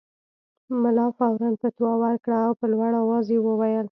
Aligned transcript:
ملا 0.81 1.07
فوراً 1.17 1.49
فتوی 1.61 1.93
ورکړه 1.99 2.37
او 2.45 2.51
په 2.59 2.65
لوړ 2.73 2.91
اواز 3.01 3.25
یې 3.33 3.39
وویل. 3.45 3.87